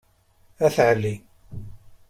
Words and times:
At 0.65 0.77
ɛli. 0.89 1.15